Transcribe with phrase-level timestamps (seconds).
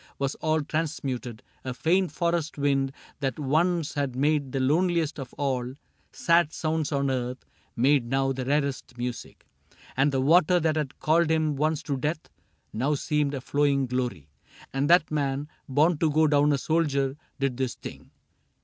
[0.17, 5.75] Was all transmuted; a faint forest wind That once had made the loneliest of all
[6.11, 9.45] Sad sounds on earth, made now the rarest music;
[9.95, 12.29] And the water that had called him once to death
[12.73, 14.27] Now seemed a flowing glory.
[14.73, 15.47] And that man.
[15.69, 18.09] Born to go down a soldier, did this thing.